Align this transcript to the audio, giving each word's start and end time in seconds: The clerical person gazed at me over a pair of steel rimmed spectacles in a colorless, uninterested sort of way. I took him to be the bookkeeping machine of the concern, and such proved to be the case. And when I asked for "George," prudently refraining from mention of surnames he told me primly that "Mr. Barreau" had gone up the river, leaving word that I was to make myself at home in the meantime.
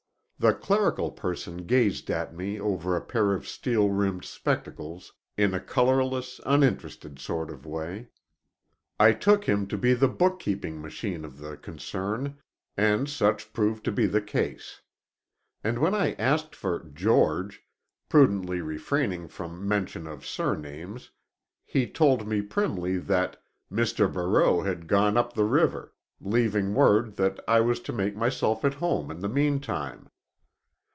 The 0.43 0.55
clerical 0.55 1.11
person 1.11 1.67
gazed 1.67 2.09
at 2.09 2.33
me 2.33 2.59
over 2.59 2.95
a 2.95 3.05
pair 3.05 3.31
of 3.33 3.47
steel 3.47 3.91
rimmed 3.91 4.25
spectacles 4.25 5.13
in 5.37 5.53
a 5.53 5.59
colorless, 5.59 6.41
uninterested 6.47 7.19
sort 7.19 7.51
of 7.51 7.63
way. 7.63 8.07
I 8.99 9.11
took 9.11 9.43
him 9.45 9.67
to 9.67 9.77
be 9.77 9.93
the 9.93 10.07
bookkeeping 10.07 10.81
machine 10.81 11.23
of 11.25 11.37
the 11.37 11.57
concern, 11.57 12.39
and 12.75 13.07
such 13.07 13.53
proved 13.53 13.83
to 13.85 13.91
be 13.91 14.07
the 14.07 14.19
case. 14.19 14.81
And 15.63 15.77
when 15.77 15.93
I 15.93 16.13
asked 16.13 16.55
for 16.55 16.89
"George," 16.91 17.61
prudently 18.09 18.61
refraining 18.61 19.27
from 19.27 19.67
mention 19.67 20.07
of 20.07 20.25
surnames 20.25 21.11
he 21.67 21.85
told 21.85 22.27
me 22.27 22.41
primly 22.41 22.97
that 22.97 23.39
"Mr. 23.71 24.11
Barreau" 24.11 24.61
had 24.61 24.87
gone 24.87 25.17
up 25.17 25.33
the 25.33 25.45
river, 25.45 25.93
leaving 26.19 26.73
word 26.73 27.15
that 27.17 27.39
I 27.47 27.61
was 27.61 27.79
to 27.81 27.93
make 27.93 28.15
myself 28.15 28.65
at 28.65 28.73
home 28.73 29.11
in 29.11 29.19
the 29.19 29.29
meantime. 29.29 30.07